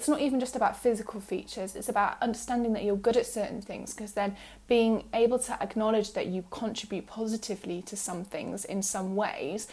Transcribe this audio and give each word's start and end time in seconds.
it's 0.00 0.08
not 0.08 0.22
even 0.22 0.40
just 0.40 0.56
about 0.56 0.78
physical 0.78 1.20
features, 1.20 1.76
it's 1.76 1.90
about 1.90 2.16
understanding 2.22 2.72
that 2.72 2.84
you're 2.84 2.96
good 2.96 3.18
at 3.18 3.26
certain 3.26 3.60
things 3.60 3.92
because 3.92 4.12
then 4.12 4.34
being 4.66 5.04
able 5.12 5.38
to 5.38 5.62
acknowledge 5.62 6.14
that 6.14 6.24
you 6.28 6.42
contribute 6.50 7.06
positively 7.06 7.82
to 7.82 7.98
some 7.98 8.24
things 8.24 8.64
in 8.64 8.82
some 8.82 9.14
ways 9.14 9.68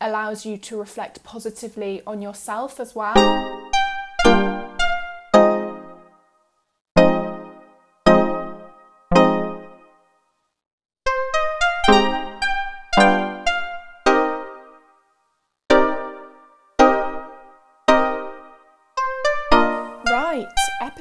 allows 0.00 0.46
you 0.46 0.56
to 0.58 0.78
reflect 0.78 1.24
positively 1.24 2.02
on 2.06 2.22
yourself 2.22 2.78
as 2.78 2.94
well. 2.94 3.53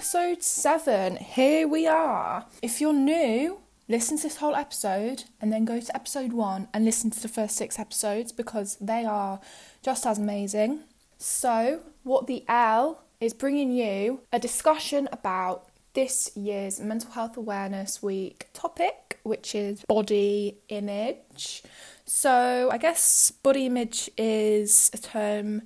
Episode 0.03 0.43
seven. 0.43 1.15
Here 1.15 1.65
we 1.65 1.87
are. 1.87 2.45
If 2.61 2.81
you're 2.81 2.91
new, 2.91 3.59
listen 3.87 4.17
to 4.17 4.23
this 4.23 4.35
whole 4.35 4.53
episode 4.53 5.23
and 5.39 5.49
then 5.49 5.63
go 5.63 5.79
to 5.79 5.95
episode 5.95 6.33
one 6.33 6.67
and 6.73 6.83
listen 6.83 7.09
to 7.11 7.21
the 7.21 7.29
first 7.29 7.55
six 7.55 7.79
episodes 7.79 8.33
because 8.33 8.75
they 8.81 9.05
are 9.05 9.39
just 9.81 10.05
as 10.05 10.17
amazing. 10.17 10.81
So, 11.19 11.79
what 12.03 12.27
the 12.27 12.43
L 12.49 13.05
is 13.21 13.33
bringing 13.33 13.71
you 13.71 14.19
a 14.33 14.39
discussion 14.39 15.07
about 15.13 15.69
this 15.93 16.35
year's 16.35 16.81
Mental 16.81 17.11
Health 17.11 17.37
Awareness 17.37 18.03
Week 18.03 18.47
topic, 18.51 19.19
which 19.23 19.55
is 19.55 19.85
body 19.87 20.57
image. 20.67 21.63
So, 22.03 22.67
I 22.73 22.77
guess 22.77 23.31
body 23.31 23.67
image 23.67 24.09
is 24.17 24.91
a 24.93 24.97
term 24.97 25.61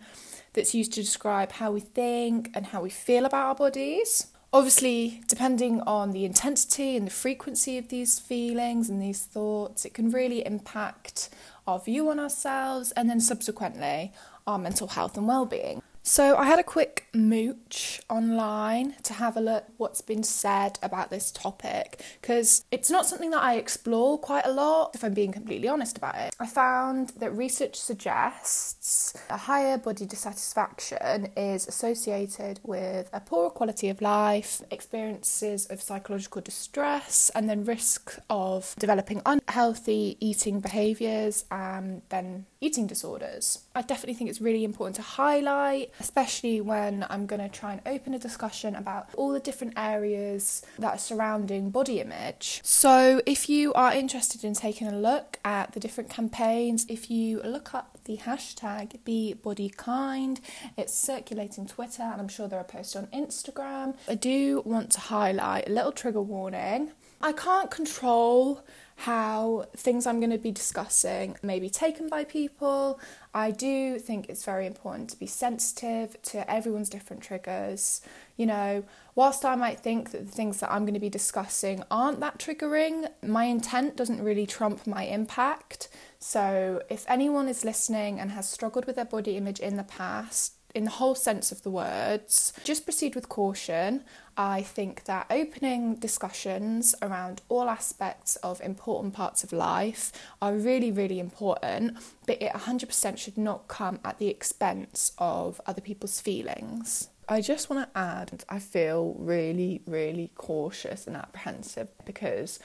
that's 0.58 0.74
used 0.74 0.92
to 0.94 1.02
describe 1.02 1.54
how 1.54 1.72
we 1.72 1.80
think 1.80 2.50
and 2.54 2.66
how 2.66 2.82
we 2.82 2.90
feel 2.90 3.26
about 3.26 3.46
our 3.46 3.56
bodies. 3.56 4.28
Obviously, 4.52 5.22
depending 5.28 5.82
on 5.82 6.12
the 6.12 6.26
intensity 6.26 6.98
and 6.98 7.06
the 7.06 7.12
frequency 7.12 7.78
of 7.78 7.90
these 7.90 8.18
feelings 8.18 8.90
and 8.90 9.02
these 9.02 9.24
thoughts, 9.24 9.86
it 9.86 9.94
can 9.94 10.10
really 10.10 10.46
impact 10.46 11.30
our 11.68 11.80
view 11.80 12.10
on 12.10 12.20
ourselves 12.20 12.92
and 12.94 13.10
then 13.10 13.22
subsequently 13.22 14.12
our 14.48 14.58
mental 14.58 14.88
health 14.88 15.16
and 15.16 15.28
well-being. 15.28 15.82
So 16.08 16.38
I 16.38 16.46
had 16.46 16.58
a 16.58 16.64
quick 16.64 17.08
mooch 17.14 18.00
online 18.10 18.96
to 19.04 19.12
have 19.12 19.36
a 19.36 19.42
look 19.42 19.66
what's 19.76 20.00
been 20.00 20.24
said 20.24 20.80
about 20.82 21.10
this 21.10 21.32
topic 21.32 22.02
because 22.22 22.64
it's 22.72 22.90
not 22.90 23.06
something 23.06 23.30
that 23.32 23.44
I 23.44 23.56
explore 23.56 24.18
quite 24.18 24.46
a 24.46 24.52
lot 24.54 24.92
if 24.96 25.04
I'm 25.04 25.14
being 25.14 25.34
completely 25.34 25.68
honest 25.68 25.98
about 25.98 26.16
it. 26.16 26.34
I 26.40 26.48
found 26.48 27.10
that 27.18 27.32
research 27.32 27.76
suggests 27.76 29.18
a 29.30 29.36
higher 29.36 29.78
body 29.78 30.06
dissatisfaction 30.06 31.28
is 31.36 31.68
associated 31.68 32.62
with 32.64 33.10
a 33.12 33.20
poorer 33.20 33.50
quality 33.50 33.90
of 33.90 34.02
life, 34.02 34.62
experiences 34.72 35.66
of 35.66 35.82
psychological 35.82 36.42
distress 36.42 37.30
and 37.36 37.50
then 37.50 37.66
risk 37.66 38.18
of 38.30 38.74
developing 38.80 39.22
unhealthy 39.26 40.16
eating 40.22 40.62
behaviors 40.62 41.44
and 41.52 42.02
then 42.08 42.46
eating 42.62 42.88
disorders. 42.88 43.66
I 43.76 43.82
definitely 43.82 44.14
think 44.14 44.30
it's 44.30 44.42
really 44.42 44.64
important 44.64 44.96
to 44.96 45.02
highlight 45.02 45.92
especially 46.00 46.62
when 46.62 47.06
I'm 47.10 47.26
going 47.26 47.42
to 47.42 47.50
try 47.50 47.74
and 47.74 47.82
open 47.86 48.14
a 48.14 48.20
discussion 48.20 48.76
about 48.76 49.10
all 49.16 49.32
the 49.32 49.40
different 49.40 49.74
areas 49.78 50.64
that 50.80 50.96
are 50.96 50.98
surrounding 50.98 51.70
body 51.70 52.00
image. 52.00 52.62
So, 52.64 53.22
if 53.26 53.50
you 53.50 53.74
are 53.74 53.94
interested 53.94 54.44
in 54.44 54.54
taking 54.54 54.88
a 54.88 54.98
look 54.98 55.40
at 55.44 55.74
the 55.74 55.80
different 55.80 56.10
campaigns, 56.10 56.86
if 56.90 57.10
you 57.10 57.42
look 57.44 57.74
up 57.74 57.98
the 58.06 58.18
hashtag 58.18 59.04
Be 59.04 59.34
Body 59.34 59.70
Kind, 59.70 60.40
it's 60.78 60.94
circulating 60.94 61.68
Twitter, 61.68 62.04
and 62.04 62.22
I'm 62.22 62.28
sure 62.28 62.48
there 62.48 62.60
are 62.60 62.64
posts 62.64 62.96
on 62.96 63.08
Instagram. 63.08 63.96
I 64.08 64.16
do 64.16 64.62
want 64.66 64.92
to 64.92 65.00
highlight 65.00 65.68
a 65.68 65.72
little 65.72 65.92
trigger 65.92 66.22
warning. 66.22 66.92
I 67.22 67.32
can't 67.32 67.72
control 67.72 68.64
how 68.98 69.66
things 69.76 70.08
I'm 70.08 70.20
going 70.20 70.32
to 70.32 70.40
be 70.40 70.52
discussing 70.52 71.38
may 71.44 71.60
be 71.60 71.70
taken 71.70 72.10
by 72.10 72.24
people. 72.24 73.00
I 73.32 73.52
do 73.52 74.00
think 74.00 74.28
it's 74.28 74.44
very 74.44 74.66
important 74.66 75.12
to 75.12 75.20
be 75.20 75.28
sensitive 75.28 76.20
to 76.24 76.50
everyone's 76.50 76.90
different 76.90 77.22
triggers. 77.22 78.02
You 78.38 78.48
know, 78.48 78.84
whilst 79.14 79.46
I 79.46 79.56
might 79.56 79.80
think 79.80 80.10
that 80.12 80.26
the 80.26 80.32
things 80.32 80.60
that 80.62 80.72
I'm 80.72 80.84
going 80.84 80.96
to 80.96 81.00
be 81.00 81.12
discussing 81.12 81.84
aren't 81.92 82.22
that 82.22 82.40
triggering, 82.40 83.08
my 83.22 83.44
intent 83.44 83.96
doesn't 83.96 84.24
really 84.24 84.48
trump 84.48 84.88
my 84.88 85.04
impact. 85.04 85.90
So, 86.18 86.82
if 86.90 87.06
anyone 87.08 87.48
is 87.48 87.64
listening 87.64 88.20
and 88.20 88.32
has 88.32 88.50
struggled 88.50 88.86
with 88.86 88.96
their 88.96 89.06
body 89.06 89.38
image 89.38 89.60
in 89.60 89.78
the 89.78 89.84
past, 89.84 90.57
in 90.76 90.84
the 90.84 90.92
whole 90.92 91.16
sense 91.16 91.52
of 91.52 91.64
the 91.64 91.70
words, 91.70 92.54
just 92.64 92.86
proceed 92.86 93.16
with 93.16 93.30
caution. 93.30 94.04
I 94.36 94.62
think 94.62 95.06
that 95.06 95.26
opening 95.30 95.96
discussions 95.96 96.94
around 97.02 97.42
all 97.50 97.70
aspects 97.70 98.36
of 98.38 98.62
important 98.62 99.14
parts 99.14 99.44
of 99.44 99.52
life 99.52 100.12
are 100.42 100.54
really, 100.54 100.92
really 100.92 101.20
important, 101.20 101.98
but 102.28 102.42
it 102.42 102.54
100% 102.54 103.18
should 103.18 103.38
not 103.38 103.68
come 103.68 104.00
at 104.06 104.20
the 104.20 104.28
expense 104.28 105.14
of 105.18 105.60
other 105.66 105.82
people's 105.82 106.22
feelings. 106.22 107.10
I 107.30 107.42
just 107.42 107.70
want 107.70 107.92
to 107.92 108.00
add, 108.00 108.46
I 108.48 108.60
feel 108.60 109.16
really, 109.18 109.82
really 109.86 110.32
cautious 110.36 111.08
and 111.08 111.18
apprehensive 111.18 111.90
because 112.06 112.60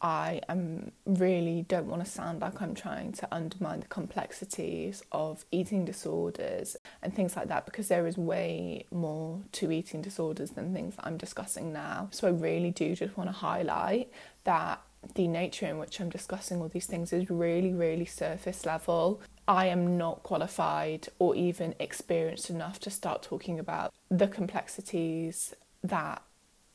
I 0.00 0.40
am 0.48 0.92
really 1.06 1.64
don't 1.68 1.86
want 1.86 2.04
to 2.04 2.10
sound 2.10 2.40
like 2.40 2.60
I'm 2.60 2.74
trying 2.74 3.12
to 3.12 3.28
undermine 3.34 3.80
the 3.80 3.86
complexities 3.86 5.02
of 5.12 5.44
eating 5.50 5.84
disorders 5.84 6.76
and 7.02 7.14
things 7.14 7.36
like 7.36 7.48
that 7.48 7.64
because 7.64 7.88
there 7.88 8.06
is 8.06 8.18
way 8.18 8.84
more 8.90 9.40
to 9.52 9.72
eating 9.72 10.02
disorders 10.02 10.50
than 10.50 10.74
things 10.74 10.96
that 10.96 11.06
I'm 11.06 11.16
discussing 11.16 11.72
now. 11.72 12.08
So 12.10 12.28
I 12.28 12.32
really 12.32 12.70
do 12.70 12.94
just 12.94 13.16
want 13.16 13.28
to 13.28 13.32
highlight 13.32 14.10
that 14.44 14.82
the 15.14 15.28
nature 15.28 15.66
in 15.66 15.78
which 15.78 16.00
I'm 16.00 16.10
discussing 16.10 16.60
all 16.60 16.68
these 16.68 16.86
things 16.86 17.12
is 17.12 17.30
really, 17.30 17.72
really 17.72 18.06
surface 18.06 18.64
level. 18.64 19.20
I 19.46 19.66
am 19.66 19.98
not 19.98 20.22
qualified 20.22 21.08
or 21.18 21.36
even 21.36 21.74
experienced 21.78 22.50
enough 22.50 22.80
to 22.80 22.90
start 22.90 23.22
talking 23.22 23.58
about 23.58 23.92
the 24.10 24.28
complexities 24.28 25.54
that 25.82 26.22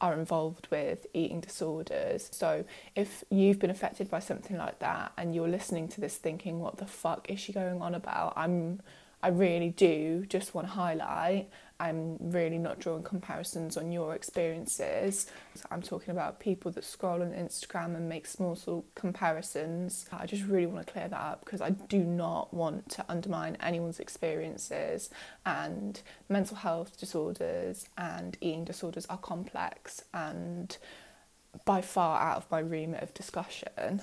are 0.02 0.14
involved 0.14 0.68
with 0.72 1.06
eating 1.14 1.42
disorders. 1.42 2.30
So, 2.32 2.66
if 2.96 3.24
you've 3.30 3.60
been 3.60 3.70
affected 3.70 4.10
by 4.10 4.20
something 4.20 4.58
like 4.58 4.80
that 4.80 5.12
and 5.18 5.36
you're 5.36 5.48
listening 5.50 5.88
to 5.90 6.02
this 6.02 6.18
thinking, 6.18 6.60
what 6.60 6.78
the 6.78 6.86
fuck 6.86 7.30
is 7.30 7.40
she 7.40 7.54
going 7.54 7.82
on 7.82 7.96
about? 7.96 8.34
I'm 8.36 8.82
I 9.22 9.30
really 9.30 9.70
do 9.70 10.26
just 10.28 10.56
want 10.56 10.68
to 10.68 10.74
highlight 10.74 11.50
I'm 11.80 12.18
really 12.20 12.58
not 12.58 12.80
drawing 12.80 13.04
comparisons 13.04 13.78
on 13.78 13.92
your 13.92 14.14
experiences. 14.14 15.28
I'm 15.72 15.82
talking 15.82 16.12
about 16.12 16.40
people 16.40 16.72
that 16.72 16.84
scroll 16.84 17.22
on 17.22 17.32
Instagram 17.32 17.96
and 17.96 18.10
make 18.10 18.28
small 18.28 18.56
sort 18.56 18.86
of 18.86 18.96
comparisons. 18.96 20.06
I 20.12 20.26
just 20.26 20.44
really 20.44 20.66
want 20.66 20.86
to 20.86 20.94
clear 20.94 21.08
that 21.08 21.20
up 21.20 21.46
because 21.46 21.62
I 21.62 21.70
do 21.70 22.00
not 22.00 22.54
want 22.54 22.90
to 22.92 23.06
undermine 23.08 23.56
anyone's 23.62 24.00
experiences. 24.00 25.10
And 25.46 26.02
mental 26.28 26.58
health 26.58 27.00
disorders 27.00 27.88
and 27.98 28.38
eating 28.42 28.66
disorders 28.66 29.06
are 29.06 29.18
complex 29.18 30.04
and 30.14 30.78
by 31.66 31.82
far 31.82 32.22
out 32.22 32.38
of 32.38 32.52
my 32.52 32.60
remit 32.60 33.02
of 33.02 33.14
discussion. 33.14 34.02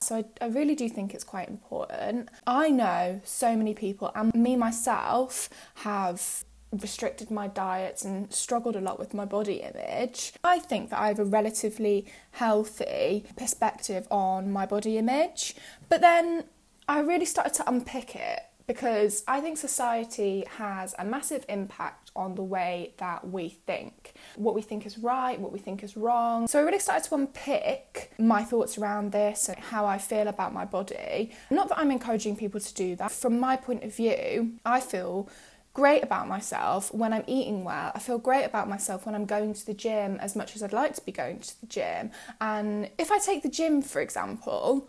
So 0.00 0.16
I, 0.16 0.24
I, 0.40 0.48
really 0.48 0.74
do 0.74 0.88
think 0.88 1.14
it's 1.14 1.24
quite 1.24 1.48
important. 1.48 2.28
I 2.44 2.70
know 2.70 3.20
so 3.22 3.56
many 3.56 3.72
people, 3.72 4.10
and 4.16 4.34
me 4.34 4.56
myself, 4.56 5.48
have 5.76 6.44
restricted 6.72 7.30
my 7.30 7.48
diets 7.48 8.04
and 8.04 8.32
struggled 8.32 8.76
a 8.76 8.80
lot 8.80 8.98
with 8.98 9.14
my 9.14 9.24
body 9.24 9.62
image. 9.62 10.32
I 10.42 10.58
think 10.58 10.90
that 10.90 10.98
I 10.98 11.08
have 11.08 11.18
a 11.18 11.24
relatively 11.24 12.06
healthy 12.32 13.24
perspective 13.36 14.06
on 14.10 14.50
my 14.50 14.66
body 14.66 14.98
image, 14.98 15.54
but 15.88 16.00
then 16.00 16.44
I 16.88 17.00
really 17.00 17.26
started 17.26 17.54
to 17.54 17.68
unpick 17.68 18.16
it 18.16 18.40
because 18.66 19.24
I 19.26 19.40
think 19.40 19.58
society 19.58 20.44
has 20.56 20.94
a 20.98 21.04
massive 21.04 21.44
impact 21.48 22.10
on 22.14 22.34
the 22.34 22.42
way 22.42 22.94
that 22.98 23.28
we 23.28 23.48
think, 23.48 24.12
what 24.36 24.54
we 24.54 24.62
think 24.62 24.86
is 24.86 24.98
right, 24.98 25.38
what 25.38 25.52
we 25.52 25.58
think 25.58 25.82
is 25.82 25.96
wrong. 25.96 26.46
So 26.46 26.58
I 26.58 26.62
really 26.62 26.78
started 26.78 27.08
to 27.08 27.14
unpick 27.14 28.12
my 28.18 28.44
thoughts 28.44 28.78
around 28.78 29.12
this 29.12 29.48
and 29.48 29.58
how 29.58 29.86
I 29.86 29.98
feel 29.98 30.28
about 30.28 30.52
my 30.52 30.64
body. 30.64 31.32
Not 31.50 31.68
that 31.68 31.78
I'm 31.78 31.90
encouraging 31.90 32.36
people 32.36 32.60
to 32.60 32.74
do 32.74 32.96
that. 32.96 33.10
From 33.10 33.40
my 33.40 33.56
point 33.56 33.82
of 33.84 33.94
view, 33.94 34.52
I 34.64 34.80
feel 34.80 35.28
great 35.74 36.02
about 36.02 36.28
myself 36.28 36.92
when 36.92 37.12
I'm 37.12 37.24
eating 37.26 37.64
well. 37.64 37.92
I 37.94 37.98
feel 37.98 38.18
great 38.18 38.44
about 38.44 38.68
myself 38.68 39.06
when 39.06 39.14
I'm 39.14 39.24
going 39.24 39.54
to 39.54 39.66
the 39.66 39.74
gym 39.74 40.18
as 40.20 40.36
much 40.36 40.54
as 40.54 40.62
I'd 40.62 40.72
like 40.72 40.94
to 40.94 41.04
be 41.04 41.12
going 41.12 41.40
to 41.40 41.60
the 41.60 41.66
gym. 41.66 42.10
And 42.40 42.90
if 42.98 43.10
I 43.10 43.18
take 43.18 43.42
the 43.42 43.48
gym, 43.48 43.82
for 43.82 44.00
example, 44.00 44.88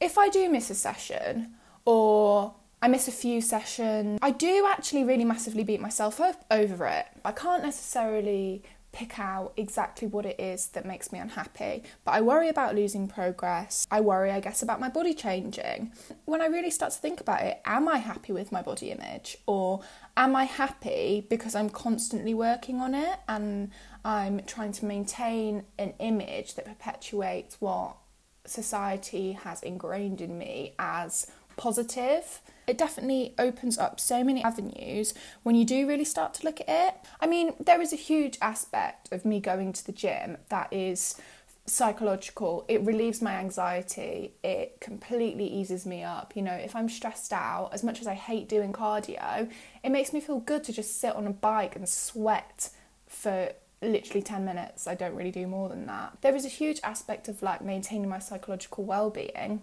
if 0.00 0.16
I 0.18 0.28
do 0.28 0.48
miss 0.48 0.70
a 0.70 0.74
session 0.74 1.54
or 1.84 2.54
I 2.80 2.88
miss 2.88 3.08
a 3.08 3.12
few 3.12 3.40
sessions, 3.40 4.18
I 4.22 4.30
do 4.30 4.66
actually 4.68 5.04
really 5.04 5.24
massively 5.24 5.64
beat 5.64 5.80
myself 5.80 6.20
up 6.20 6.44
over 6.50 6.86
it. 6.86 7.06
I 7.24 7.32
can't 7.32 7.62
necessarily 7.62 8.64
pick 8.92 9.18
out 9.18 9.54
exactly 9.56 10.06
what 10.06 10.26
it 10.26 10.38
is 10.38 10.68
that 10.68 10.84
makes 10.84 11.10
me 11.12 11.18
unhappy. 11.18 11.82
But 12.04 12.12
I 12.12 12.20
worry 12.20 12.48
about 12.48 12.74
losing 12.74 13.08
progress. 13.08 13.86
I 13.90 14.00
worry, 14.00 14.30
I 14.30 14.40
guess, 14.40 14.62
about 14.62 14.80
my 14.80 14.90
body 14.90 15.14
changing. 15.14 15.92
When 16.26 16.42
I 16.42 16.46
really 16.46 16.70
start 16.70 16.92
to 16.92 16.98
think 16.98 17.20
about 17.20 17.42
it, 17.42 17.60
am 17.64 17.88
I 17.88 17.98
happy 17.98 18.32
with 18.32 18.52
my 18.52 18.60
body 18.62 18.90
image? 18.90 19.38
Or 19.46 19.80
am 20.16 20.36
I 20.36 20.44
happy 20.44 21.26
because 21.28 21.54
I'm 21.54 21.70
constantly 21.70 22.34
working 22.34 22.80
on 22.80 22.94
it 22.94 23.18
and 23.28 23.70
I'm 24.04 24.42
trying 24.44 24.72
to 24.72 24.84
maintain 24.84 25.64
an 25.78 25.94
image 25.98 26.54
that 26.54 26.66
perpetuates 26.66 27.60
what 27.60 27.96
society 28.44 29.32
has 29.32 29.62
ingrained 29.62 30.20
in 30.20 30.36
me 30.36 30.74
as 30.78 31.26
positive? 31.56 32.42
It 32.66 32.78
definitely 32.78 33.34
opens 33.38 33.78
up 33.78 33.98
so 33.98 34.22
many 34.22 34.42
avenues 34.42 35.14
when 35.42 35.54
you 35.54 35.64
do 35.64 35.86
really 35.86 36.04
start 36.04 36.34
to 36.34 36.44
look 36.44 36.60
at 36.60 36.68
it. 36.68 36.94
I 37.20 37.26
mean, 37.26 37.54
there 37.58 37.80
is 37.80 37.92
a 37.92 37.96
huge 37.96 38.38
aspect 38.40 39.12
of 39.12 39.24
me 39.24 39.40
going 39.40 39.72
to 39.72 39.84
the 39.84 39.92
gym 39.92 40.38
that 40.48 40.72
is 40.72 41.20
psychological. 41.66 42.64
It 42.68 42.84
relieves 42.84 43.22
my 43.22 43.34
anxiety. 43.34 44.34
It 44.42 44.80
completely 44.80 45.46
eases 45.46 45.86
me 45.86 46.02
up. 46.02 46.34
You 46.34 46.42
know, 46.42 46.54
if 46.54 46.74
I'm 46.74 46.88
stressed 46.88 47.32
out, 47.32 47.70
as 47.72 47.84
much 47.84 48.00
as 48.00 48.06
I 48.06 48.14
hate 48.14 48.48
doing 48.48 48.72
cardio, 48.72 49.50
it 49.82 49.90
makes 49.90 50.12
me 50.12 50.20
feel 50.20 50.40
good 50.40 50.64
to 50.64 50.72
just 50.72 51.00
sit 51.00 51.14
on 51.14 51.26
a 51.26 51.32
bike 51.32 51.76
and 51.76 51.88
sweat 51.88 52.70
for 53.06 53.52
literally 53.80 54.22
10 54.22 54.44
minutes. 54.44 54.86
I 54.86 54.94
don't 54.94 55.14
really 55.14 55.30
do 55.30 55.46
more 55.46 55.68
than 55.68 55.86
that. 55.86 56.18
There 56.20 56.34
is 56.34 56.44
a 56.44 56.48
huge 56.48 56.80
aspect 56.82 57.28
of 57.28 57.42
like 57.42 57.62
maintaining 57.62 58.08
my 58.08 58.18
psychological 58.18 58.84
well-being 58.84 59.62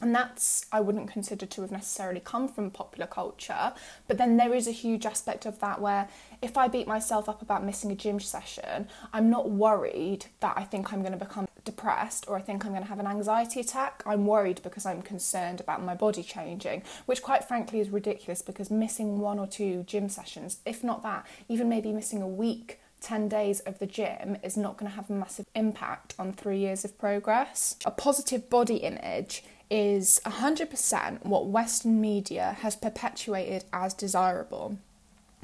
and 0.00 0.14
that's 0.14 0.66
I 0.72 0.80
wouldn't 0.80 1.10
consider 1.10 1.46
to 1.46 1.62
have 1.62 1.70
necessarily 1.70 2.20
come 2.20 2.48
from 2.48 2.70
popular 2.70 3.06
culture. 3.06 3.72
But 4.06 4.18
then 4.18 4.36
there 4.36 4.54
is 4.54 4.66
a 4.66 4.72
huge 4.72 5.06
aspect 5.06 5.46
of 5.46 5.58
that 5.60 5.80
where 5.80 6.08
if 6.40 6.56
I 6.56 6.68
beat 6.68 6.86
myself 6.86 7.28
up 7.28 7.42
about 7.42 7.64
missing 7.64 7.90
a 7.90 7.96
gym 7.96 8.20
session, 8.20 8.88
I'm 9.12 9.28
not 9.28 9.50
worried 9.50 10.26
that 10.40 10.54
I 10.56 10.64
think 10.64 10.92
I'm 10.92 11.00
going 11.00 11.18
to 11.18 11.24
become 11.24 11.48
depressed 11.64 12.26
or 12.28 12.36
I 12.36 12.40
think 12.40 12.64
I'm 12.64 12.72
going 12.72 12.82
to 12.82 12.88
have 12.88 13.00
an 13.00 13.06
anxiety 13.06 13.60
attack. 13.60 14.02
I'm 14.06 14.26
worried 14.26 14.60
because 14.62 14.86
I'm 14.86 15.02
concerned 15.02 15.60
about 15.60 15.82
my 15.82 15.94
body 15.94 16.22
changing, 16.22 16.82
which 17.06 17.22
quite 17.22 17.44
frankly 17.44 17.80
is 17.80 17.90
ridiculous 17.90 18.40
because 18.40 18.70
missing 18.70 19.18
one 19.18 19.38
or 19.38 19.46
two 19.46 19.82
gym 19.86 20.08
sessions, 20.08 20.58
if 20.64 20.82
not 20.82 21.02
that, 21.02 21.26
even 21.48 21.68
maybe 21.68 21.92
missing 21.92 22.22
a 22.22 22.28
week 22.28 22.80
10 23.00 23.28
days 23.28 23.60
of 23.60 23.78
the 23.78 23.86
gym 23.86 24.36
is 24.42 24.56
not 24.56 24.76
going 24.76 24.90
to 24.90 24.96
have 24.96 25.10
a 25.10 25.12
massive 25.14 25.46
impact 25.54 26.14
on 26.18 26.32
three 26.32 26.58
years 26.58 26.84
of 26.84 26.98
progress. 26.98 27.76
A 27.84 27.90
positive 27.90 28.50
body 28.50 28.76
image 28.76 29.44
is 29.70 30.20
100% 30.24 31.24
what 31.24 31.46
Western 31.46 32.00
media 32.00 32.56
has 32.60 32.76
perpetuated 32.76 33.64
as 33.72 33.94
desirable. 33.94 34.78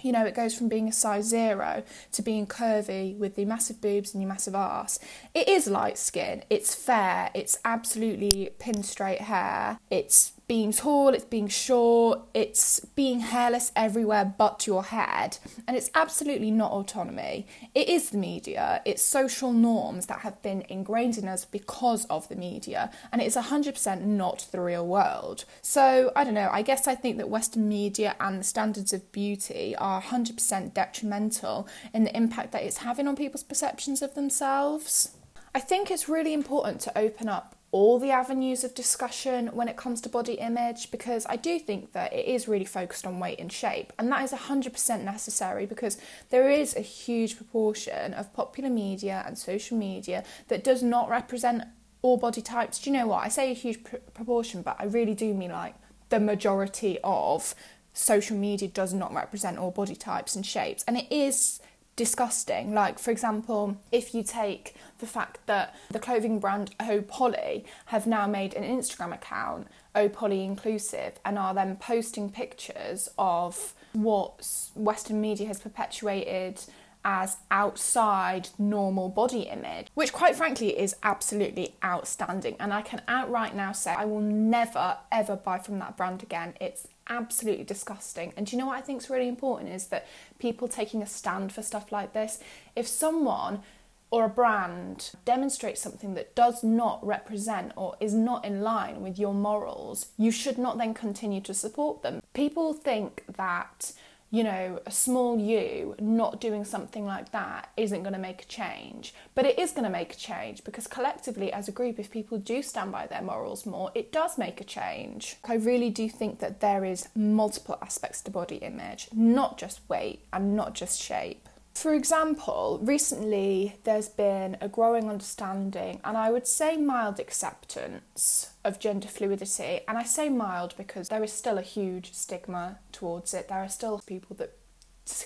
You 0.02 0.12
know, 0.12 0.26
it 0.26 0.34
goes 0.34 0.54
from 0.54 0.68
being 0.68 0.88
a 0.88 0.92
size 0.92 1.26
zero 1.26 1.82
to 2.12 2.22
being 2.22 2.46
curvy 2.46 3.16
with 3.16 3.36
the 3.36 3.44
massive 3.44 3.80
boobs 3.80 4.12
and 4.12 4.22
your 4.22 4.28
massive 4.28 4.54
ass. 4.54 4.98
It 5.34 5.48
is 5.48 5.66
light 5.66 5.96
skin, 5.96 6.42
it's 6.50 6.74
fair, 6.74 7.30
it's 7.34 7.58
absolutely 7.64 8.50
pin 8.58 8.82
straight 8.82 9.22
hair, 9.22 9.78
it's 9.90 10.33
being 10.46 10.72
tall, 10.72 11.08
it's 11.08 11.24
being 11.24 11.48
short, 11.48 12.20
it's 12.34 12.80
being 12.94 13.20
hairless 13.20 13.72
everywhere 13.74 14.34
but 14.36 14.66
your 14.66 14.84
head, 14.84 15.38
and 15.66 15.76
it's 15.76 15.90
absolutely 15.94 16.50
not 16.50 16.70
autonomy. 16.70 17.46
It 17.74 17.88
is 17.88 18.10
the 18.10 18.18
media, 18.18 18.82
it's 18.84 19.02
social 19.02 19.52
norms 19.52 20.06
that 20.06 20.20
have 20.20 20.42
been 20.42 20.62
ingrained 20.68 21.16
in 21.16 21.28
us 21.28 21.46
because 21.46 22.04
of 22.06 22.28
the 22.28 22.36
media, 22.36 22.90
and 23.10 23.22
it 23.22 23.26
is 23.26 23.36
100% 23.36 24.02
not 24.02 24.46
the 24.52 24.60
real 24.60 24.86
world. 24.86 25.46
So, 25.62 26.12
I 26.14 26.24
don't 26.24 26.34
know, 26.34 26.50
I 26.52 26.62
guess 26.62 26.86
I 26.86 26.94
think 26.94 27.16
that 27.18 27.30
Western 27.30 27.68
media 27.68 28.14
and 28.20 28.40
the 28.40 28.44
standards 28.44 28.92
of 28.92 29.10
beauty 29.12 29.74
are 29.76 30.02
100% 30.02 30.74
detrimental 30.74 31.66
in 31.94 32.04
the 32.04 32.14
impact 32.16 32.52
that 32.52 32.62
it's 32.62 32.78
having 32.78 33.08
on 33.08 33.16
people's 33.16 33.42
perceptions 33.42 34.02
of 34.02 34.14
themselves. 34.14 35.16
I 35.54 35.60
think 35.60 35.90
it's 35.90 36.08
really 36.08 36.34
important 36.34 36.80
to 36.80 36.98
open 36.98 37.28
up 37.28 37.53
all 37.74 37.98
the 37.98 38.12
avenues 38.12 38.62
of 38.62 38.72
discussion 38.72 39.48
when 39.48 39.66
it 39.66 39.76
comes 39.76 40.00
to 40.00 40.08
body 40.08 40.34
image 40.34 40.92
because 40.92 41.26
I 41.28 41.34
do 41.34 41.58
think 41.58 41.90
that 41.90 42.12
it 42.12 42.24
is 42.24 42.46
really 42.46 42.64
focused 42.64 43.04
on 43.04 43.18
weight 43.18 43.40
and 43.40 43.50
shape, 43.50 43.92
and 43.98 44.12
that 44.12 44.22
is 44.22 44.30
100% 44.30 45.02
necessary 45.02 45.66
because 45.66 45.98
there 46.30 46.48
is 46.48 46.76
a 46.76 46.80
huge 46.80 47.36
proportion 47.36 48.14
of 48.14 48.32
popular 48.32 48.70
media 48.70 49.24
and 49.26 49.36
social 49.36 49.76
media 49.76 50.22
that 50.46 50.62
does 50.62 50.84
not 50.84 51.10
represent 51.10 51.64
all 52.00 52.16
body 52.16 52.42
types. 52.42 52.78
Do 52.78 52.90
you 52.90 52.96
know 52.96 53.08
what? 53.08 53.24
I 53.24 53.28
say 53.28 53.50
a 53.50 53.54
huge 53.54 53.82
pr- 53.82 53.96
proportion, 54.14 54.62
but 54.62 54.76
I 54.78 54.84
really 54.84 55.14
do 55.14 55.34
mean 55.34 55.50
like 55.50 55.74
the 56.10 56.20
majority 56.20 57.00
of 57.02 57.56
social 57.92 58.36
media 58.36 58.68
does 58.68 58.94
not 58.94 59.12
represent 59.12 59.58
all 59.58 59.72
body 59.72 59.96
types 59.96 60.36
and 60.36 60.46
shapes, 60.46 60.84
and 60.86 60.96
it 60.96 61.10
is 61.10 61.58
disgusting. 61.96 62.74
Like, 62.74 62.98
for 62.98 63.10
example, 63.10 63.76
if 63.92 64.14
you 64.14 64.22
take 64.22 64.74
the 64.98 65.06
fact 65.06 65.38
that 65.46 65.74
the 65.90 65.98
clothing 65.98 66.38
brand 66.38 66.74
Oh 66.80 67.02
Polly 67.02 67.64
have 67.86 68.06
now 68.06 68.26
made 68.26 68.54
an 68.54 68.64
Instagram 68.64 69.14
account, 69.14 69.68
Oh 69.94 70.08
Polly 70.08 70.44
Inclusive, 70.44 71.18
and 71.24 71.38
are 71.38 71.54
then 71.54 71.76
posting 71.76 72.30
pictures 72.30 73.08
of 73.18 73.74
what 73.92 74.70
Western 74.74 75.20
media 75.20 75.46
has 75.46 75.60
perpetuated 75.60 76.60
as 77.04 77.36
outside 77.50 78.48
normal 78.58 79.08
body 79.10 79.42
image, 79.42 79.88
which 79.94 80.12
quite 80.12 80.34
frankly 80.34 80.78
is 80.78 80.96
absolutely 81.02 81.74
outstanding. 81.84 82.56
And 82.58 82.72
I 82.72 82.82
can 82.82 83.02
outright 83.06 83.54
now 83.54 83.72
say 83.72 83.92
I 83.92 84.06
will 84.06 84.22
never 84.22 84.96
ever 85.12 85.36
buy 85.36 85.58
from 85.58 85.78
that 85.80 85.96
brand 85.96 86.22
again. 86.22 86.54
It's 86.60 86.88
absolutely 87.08 87.64
disgusting. 87.64 88.32
And 88.36 88.46
do 88.46 88.56
you 88.56 88.58
know 88.60 88.66
what 88.66 88.78
I 88.78 88.80
think 88.80 89.02
is 89.02 89.10
really 89.10 89.28
important 89.28 89.70
is 89.70 89.86
that 89.88 90.06
people 90.38 90.68
taking 90.68 91.02
a 91.02 91.06
stand 91.06 91.52
for 91.52 91.62
stuff 91.62 91.92
like 91.92 92.12
this, 92.12 92.38
if 92.76 92.86
someone 92.86 93.62
or 94.10 94.26
a 94.26 94.28
brand 94.28 95.10
demonstrates 95.24 95.80
something 95.80 96.14
that 96.14 96.34
does 96.36 96.62
not 96.62 97.04
represent 97.04 97.72
or 97.74 97.96
is 97.98 98.14
not 98.14 98.44
in 98.44 98.62
line 98.62 99.00
with 99.00 99.18
your 99.18 99.34
morals, 99.34 100.08
you 100.16 100.30
should 100.30 100.56
not 100.56 100.78
then 100.78 100.94
continue 100.94 101.40
to 101.40 101.52
support 101.52 102.02
them. 102.02 102.22
People 102.32 102.72
think 102.72 103.24
that 103.36 103.92
you 104.34 104.42
know, 104.42 104.80
a 104.84 104.90
small 104.90 105.38
you 105.38 105.94
not 106.00 106.40
doing 106.40 106.64
something 106.64 107.06
like 107.06 107.30
that 107.30 107.70
isn't 107.76 108.02
going 108.02 108.14
to 108.14 108.18
make 108.18 108.42
a 108.42 108.46
change. 108.46 109.14
But 109.36 109.46
it 109.46 109.60
is 109.60 109.70
going 109.70 109.84
to 109.84 109.90
make 109.90 110.12
a 110.12 110.16
change 110.16 110.64
because 110.64 110.88
collectively, 110.88 111.52
as 111.52 111.68
a 111.68 111.72
group, 111.72 112.00
if 112.00 112.10
people 112.10 112.38
do 112.38 112.60
stand 112.60 112.90
by 112.90 113.06
their 113.06 113.22
morals 113.22 113.64
more, 113.64 113.92
it 113.94 114.10
does 114.10 114.36
make 114.36 114.60
a 114.60 114.64
change. 114.64 115.36
I 115.44 115.54
really 115.54 115.88
do 115.88 116.08
think 116.08 116.40
that 116.40 116.58
there 116.58 116.84
is 116.84 117.10
multiple 117.14 117.78
aspects 117.80 118.22
to 118.22 118.32
body 118.32 118.56
image, 118.56 119.06
not 119.12 119.56
just 119.56 119.88
weight 119.88 120.24
and 120.32 120.56
not 120.56 120.74
just 120.74 121.00
shape. 121.00 121.48
For 121.74 121.92
example, 121.92 122.80
recently 122.82 123.76
there's 123.84 124.08
been 124.08 124.56
a 124.60 124.68
growing 124.68 125.10
understanding 125.10 126.00
and 126.04 126.16
I 126.16 126.30
would 126.30 126.46
say 126.46 126.76
mild 126.76 127.18
acceptance 127.18 128.50
of 128.64 128.78
gender 128.78 129.08
fluidity. 129.08 129.80
And 129.86 129.98
I 129.98 130.04
say 130.04 130.28
mild 130.28 130.74
because 130.76 131.08
there 131.08 131.22
is 131.22 131.32
still 131.32 131.58
a 131.58 131.62
huge 131.62 132.12
stigma 132.12 132.78
towards 132.92 133.34
it. 133.34 133.48
There 133.48 133.58
are 133.58 133.68
still 133.68 134.00
people 134.06 134.36
that 134.36 134.56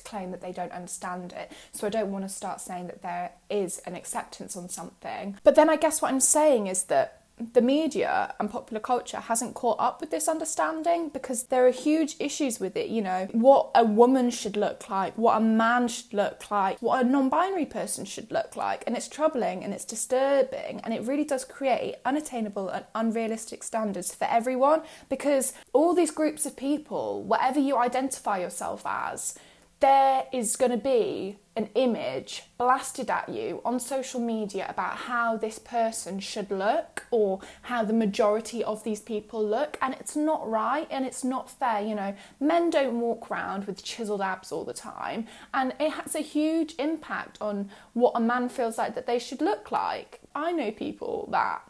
claim 0.05 0.31
that 0.31 0.41
they 0.41 0.53
don't 0.53 0.73
understand 0.73 1.33
it. 1.33 1.53
So 1.73 1.87
I 1.87 1.91
don't 1.91 2.11
want 2.11 2.25
to 2.25 2.29
start 2.29 2.61
saying 2.61 2.89
that 2.89 3.03
there 3.03 3.33
is 3.49 3.79
an 3.81 3.95
acceptance 3.95 4.57
on 4.57 4.69
something. 4.69 5.39
But 5.45 5.55
then 5.55 5.71
I 5.71 5.77
guess 5.77 6.03
what 6.03 6.11
I'm 6.11 6.21
saying 6.21 6.67
is 6.67 6.85
that 6.85 7.18
the 7.53 7.63
media 7.63 8.35
and 8.39 8.51
popular 8.51 8.81
culture 8.81 9.21
hasn't 9.21 9.55
caught 9.55 9.79
up 9.79 10.01
with 10.01 10.11
this 10.11 10.29
understanding 10.29 11.09
because 11.09 11.45
there 11.45 11.67
are 11.67 11.71
huge 11.71 12.17
issues 12.19 12.61
with 12.61 12.77
it. 12.77 12.89
You 12.89 13.03
know, 13.03 13.29
what 13.33 13.71
a 13.75 13.85
woman 13.85 14.31
should 14.31 14.57
look 14.57 14.89
like, 14.89 15.17
what 15.17 15.37
a 15.37 15.41
man 15.41 15.89
should 15.89 16.13
look 16.13 16.51
like, 16.51 16.79
what 16.81 17.05
a 17.05 17.09
non 17.09 17.29
binary 17.29 17.67
person 17.67 18.05
should 18.05 18.31
look 18.31 18.57
like. 18.57 18.85
And 18.87 18.97
it's 18.97 19.09
troubling 19.09 19.65
and 19.65 19.73
it's 19.73 19.85
disturbing 19.85 20.81
and 20.83 20.93
it 20.93 21.03
really 21.05 21.25
does 21.25 21.45
create 21.45 21.97
unattainable 22.05 22.69
and 22.69 22.85
unrealistic 22.95 23.63
standards 23.63 24.15
for 24.15 24.27
everyone 24.31 24.83
because 25.09 25.53
all 25.73 25.95
these 25.95 26.11
groups 26.11 26.47
of 26.47 26.57
people, 26.57 27.23
whatever 27.23 27.61
you 27.61 27.77
identify 27.77 28.39
yourself 28.39 28.83
as, 28.85 29.39
there 29.81 30.27
is 30.33 30.57
going 30.57 30.73
to 30.73 30.77
be 30.77 31.39
an 31.55 31.69
image 31.75 32.45
blasted 32.57 33.11
at 33.11 33.29
you 33.29 33.61
on 33.65 33.81
social 33.81 34.21
media 34.21 34.67
about 34.69 34.97
how 34.97 35.37
this 35.37 35.59
person 35.59 36.21
should 36.21 36.51
look 36.51 37.05
or 37.11 37.41
how 37.63 37.85
the 37.85 37.93
majority 37.93 38.63
of 38.63 38.85
these 38.85 39.01
people 39.01 39.45
look 39.45 39.77
and 39.83 39.95
it's 39.95 40.15
not 40.15 40.49
right 40.49 40.87
and 40.91 41.05
it's 41.05 41.25
not 41.25 41.51
fair 41.51 41.81
you 41.81 41.95
know. 41.95 42.15
Men 42.41 42.71
don't 42.71 43.01
walk 43.01 43.31
around 43.31 43.65
with 43.65 43.83
chiseled 43.83 44.21
abs 44.21 44.53
all 44.53 44.65
the 44.65 44.73
time 44.73 45.27
and 45.55 45.75
it 45.81 45.91
has 45.91 46.15
a 46.15 46.21
huge 46.21 46.75
impact 46.79 47.39
on 47.41 47.71
what 47.93 48.13
a 48.15 48.21
man 48.21 48.49
feels 48.49 48.79
like 48.79 48.95
that 48.95 49.07
they 49.07 49.19
should 49.19 49.41
look 49.41 49.73
like. 49.73 50.21
I 50.35 50.53
know 50.53 50.71
people 50.71 51.29
that 51.33 51.63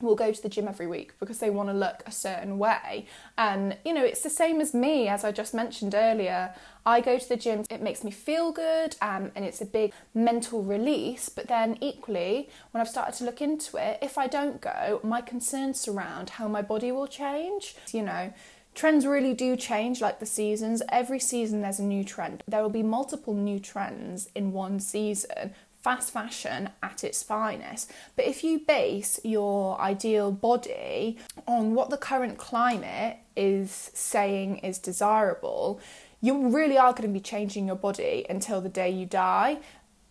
will 0.00 0.14
go 0.14 0.32
to 0.32 0.42
the 0.42 0.48
gym 0.48 0.68
every 0.68 0.86
week 0.86 1.12
because 1.18 1.38
they 1.38 1.50
want 1.50 1.68
to 1.68 1.72
look 1.72 2.02
a 2.06 2.12
certain 2.12 2.58
way. 2.58 3.06
And, 3.38 3.76
you 3.84 3.92
know, 3.92 4.04
it's 4.04 4.22
the 4.22 4.30
same 4.30 4.60
as 4.60 4.74
me, 4.74 5.08
as 5.08 5.24
I 5.24 5.32
just 5.32 5.54
mentioned 5.54 5.94
earlier. 5.94 6.54
I 6.84 7.00
go 7.00 7.18
to 7.18 7.28
the 7.28 7.36
gym, 7.36 7.64
it 7.70 7.82
makes 7.82 8.04
me 8.04 8.10
feel 8.10 8.52
good 8.52 8.96
um, 9.02 9.32
and 9.34 9.44
it's 9.44 9.60
a 9.60 9.66
big 9.66 9.92
mental 10.14 10.62
release. 10.62 11.28
But 11.28 11.48
then, 11.48 11.78
equally, 11.80 12.48
when 12.70 12.80
I've 12.80 12.88
started 12.88 13.14
to 13.18 13.24
look 13.24 13.40
into 13.40 13.76
it, 13.76 13.98
if 14.02 14.18
I 14.18 14.26
don't 14.26 14.60
go, 14.60 15.00
my 15.02 15.20
concerns 15.20 15.80
surround 15.80 16.30
how 16.30 16.46
my 16.48 16.62
body 16.62 16.92
will 16.92 17.08
change. 17.08 17.76
You 17.92 18.02
know, 18.02 18.32
Trends 18.76 19.06
really 19.06 19.32
do 19.32 19.56
change 19.56 20.02
like 20.02 20.20
the 20.20 20.26
seasons. 20.26 20.82
Every 20.92 21.18
season 21.18 21.62
there's 21.62 21.78
a 21.78 21.82
new 21.82 22.04
trend. 22.04 22.42
There 22.46 22.60
will 22.60 22.68
be 22.68 22.82
multiple 22.82 23.32
new 23.32 23.58
trends 23.58 24.28
in 24.34 24.52
one 24.52 24.80
season. 24.80 25.54
Fast 25.86 26.10
fashion 26.10 26.70
at 26.82 27.04
its 27.04 27.22
finest. 27.22 27.92
But 28.16 28.24
if 28.24 28.42
you 28.42 28.58
base 28.58 29.20
your 29.22 29.80
ideal 29.80 30.32
body 30.32 31.16
on 31.46 31.76
what 31.76 31.90
the 31.90 31.96
current 31.96 32.38
climate 32.38 33.18
is 33.36 33.92
saying 33.94 34.58
is 34.70 34.80
desirable, 34.80 35.78
you 36.20 36.48
really 36.48 36.76
are 36.76 36.90
going 36.90 37.08
to 37.08 37.08
be 37.08 37.20
changing 37.20 37.68
your 37.68 37.76
body 37.76 38.26
until 38.28 38.60
the 38.60 38.68
day 38.68 38.90
you 38.90 39.06
die. 39.06 39.58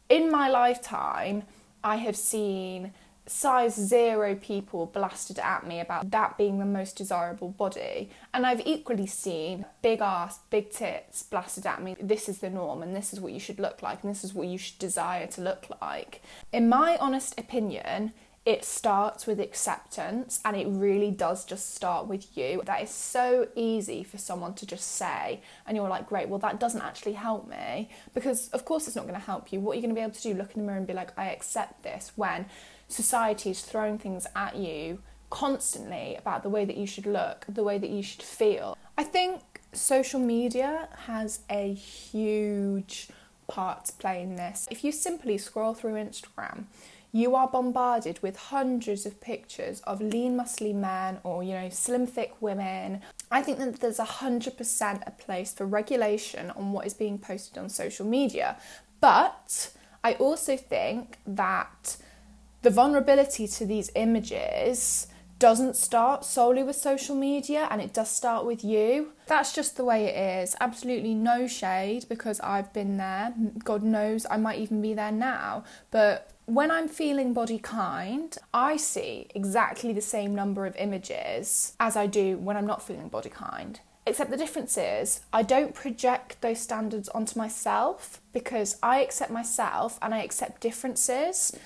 In 0.08 0.32
my 0.32 0.48
lifetime, 0.48 1.44
I 1.84 1.98
have 1.98 2.16
seen 2.16 2.94
size 3.28 3.76
zero 3.76 4.36
people 4.36 4.86
blasted 4.86 5.40
at 5.40 5.66
me 5.66 5.80
about 5.80 6.12
that 6.12 6.38
being 6.38 6.60
the 6.60 6.66
most 6.66 6.96
desirable 6.96 7.50
body. 7.50 8.10
And 8.34 8.46
I've 8.46 8.66
equally 8.66 9.08
seen 9.08 9.66
big 9.82 10.02
ass, 10.02 10.40
big 10.50 10.72
tits 10.72 11.24
blasted 11.24 11.66
at 11.66 11.82
me. 11.82 11.96
This 12.00 12.30
is 12.30 12.40
the 12.40 12.50
norm 12.50 12.84
and 12.84 12.96
this 12.96 13.14
is 13.14 13.20
what 13.20 13.34
you 13.34 13.40
should 13.40 13.60
look 13.60 13.82
like 13.82 14.04
and 14.04 14.12
this 14.12 14.24
is 14.24 14.34
what 14.34 14.48
you 14.48 14.58
should 14.58 14.80
desire 14.80 15.28
to 15.28 15.42
look 15.42 15.68
like. 15.82 16.22
In 16.52 16.70
my 16.70 16.98
honest 17.00 17.40
opinion, 17.40 18.14
it 18.46 18.64
starts 18.64 19.26
with 19.26 19.40
acceptance 19.40 20.40
and 20.46 20.56
it 20.56 20.68
really 20.68 21.10
does 21.10 21.46
just 21.46 21.74
start 21.74 22.08
with 22.08 22.38
you. 22.38 22.62
That 22.66 22.84
is 22.84 22.92
so 22.92 23.48
easy 23.56 24.04
for 24.04 24.20
someone 24.20 24.54
to 24.56 24.68
just 24.68 24.92
say, 24.92 25.42
and 25.66 25.76
you're 25.76 25.90
like, 25.90 26.08
great, 26.08 26.30
well, 26.30 26.40
that 26.40 26.60
doesn't 26.60 26.82
actually 26.82 27.14
help 27.14 27.50
me 27.50 27.90
because, 28.14 28.50
of 28.50 28.64
course, 28.64 28.86
it's 28.88 28.96
not 28.96 29.08
going 29.08 29.20
to 29.20 29.26
help 29.26 29.52
you. 29.52 29.60
What 29.60 29.72
are 29.72 29.76
you 29.76 29.82
going 29.82 29.96
to 29.96 30.00
be 30.00 30.04
able 30.04 30.14
to 30.14 30.22
do? 30.22 30.36
Look 30.36 30.54
in 30.56 30.62
the 30.62 30.68
mirror 30.68 30.78
and 30.78 30.86
be 30.86 30.94
like, 30.94 31.18
I 31.18 31.32
accept 31.32 31.82
this 31.82 32.12
when 32.16 32.46
society 32.88 33.50
is 33.50 33.62
throwing 33.62 33.98
things 33.98 34.28
at 34.36 34.56
you 34.56 35.00
constantly 35.32 36.16
about 36.16 36.44
the 36.44 36.50
way 36.50 36.66
that 36.66 36.78
you 36.78 36.86
should 36.86 37.08
look, 37.08 37.46
the 37.50 37.64
way 37.64 37.80
that 37.80 37.90
you 37.90 38.04
should 38.04 38.22
feel. 38.22 38.78
I 38.96 39.04
think 39.04 39.42
social 39.74 40.20
media 40.20 40.88
has 41.08 41.40
a 41.50 41.74
huge 41.74 43.10
part 43.48 43.86
to 43.86 43.94
play 43.94 44.22
in 44.22 44.36
this. 44.36 44.68
If 44.70 44.84
you 44.84 44.92
simply 44.92 45.38
scroll 45.38 45.74
through 45.74 45.94
Instagram, 45.94 46.66
you 47.16 47.34
are 47.34 47.48
bombarded 47.48 48.22
with 48.22 48.36
hundreds 48.36 49.06
of 49.06 49.22
pictures 49.22 49.80
of 49.88 50.02
lean, 50.02 50.38
muscly 50.38 50.76
men 50.76 51.18
or, 51.24 51.42
you 51.42 51.54
know, 51.54 51.70
slim, 51.70 52.06
thick 52.06 52.36
women. 52.42 53.02
I 53.32 53.42
think 53.42 53.58
that 53.60 53.80
there's 53.80 54.00
a 54.00 54.06
100% 54.06 55.08
a 55.08 55.12
place 55.12 55.54
for 55.54 55.66
regulation 55.66 56.52
on 56.52 56.74
what 56.74 56.86
is 56.86 56.94
being 56.94 57.18
posted 57.18 57.58
on 57.58 57.70
social 57.70 58.06
media. 58.06 58.58
But 59.00 59.72
I 60.04 60.16
also 60.16 60.58
think 60.58 61.20
that 61.26 61.96
the 62.64 62.70
vulnerability 62.70 63.48
to 63.48 63.66
these 63.66 63.92
images 63.96 65.08
doesn't 65.40 65.78
start 65.78 66.26
solely 66.26 66.64
with 66.64 66.76
social 66.76 67.16
media 67.16 67.70
and 67.72 67.82
it 67.82 67.94
does 67.94 68.10
start 68.10 68.46
with 68.46 68.62
you. 68.62 69.14
That's 69.28 69.54
just 69.54 69.78
the 69.78 69.86
way 69.86 70.06
it 70.06 70.42
is. 70.44 70.54
Absolutely 70.60 71.14
no 71.14 71.48
shade 71.48 72.08
because 72.10 72.42
I've 72.42 72.74
been 72.74 72.98
there. 72.98 73.34
God 73.64 73.84
knows 73.84 74.26
I 74.30 74.36
might 74.36 74.60
even 74.60 74.82
be 74.82 74.94
there 74.94 75.14
now. 75.14 75.64
But 75.92 76.35
when 76.46 76.70
I'm 76.70 76.88
feeling 76.88 77.34
body 77.34 77.58
kind, 77.58 78.36
I 78.54 78.78
see 78.78 79.28
exactly 79.34 79.94
the 79.94 80.02
same 80.02 80.36
number 80.36 80.66
of 80.66 80.76
images 80.76 81.74
as 81.80 81.96
I 81.96 82.08
do 82.08 82.38
when 82.38 82.56
I'm 82.56 82.68
not 82.68 82.84
feeling 82.84 83.08
body 83.08 83.30
kind. 83.30 83.80
Except 84.08 84.30
the 84.30 84.38
difference 84.38 84.78
is, 84.78 85.22
I 85.34 85.42
don't 85.42 85.74
project 85.74 86.42
those 86.42 86.60
standards 86.60 87.10
onto 87.10 87.40
myself 87.40 88.22
because 88.34 88.78
I 88.84 89.00
accept 89.02 89.32
myself 89.32 89.98
and 90.02 90.14
I 90.14 90.22
accept 90.22 90.62
differences. 90.62 91.58